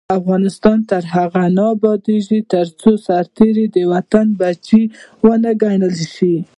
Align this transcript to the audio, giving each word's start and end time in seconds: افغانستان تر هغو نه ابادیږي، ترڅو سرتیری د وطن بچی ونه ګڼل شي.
افغانستان 0.19 0.77
تر 0.89 1.03
هغو 1.13 1.45
نه 1.57 1.63
ابادیږي، 1.75 2.39
ترڅو 2.53 2.91
سرتیری 3.05 3.65
د 3.75 3.77
وطن 3.93 4.27
بچی 4.39 4.81
ونه 5.25 5.51
ګڼل 5.61 5.95
شي. 6.13 6.35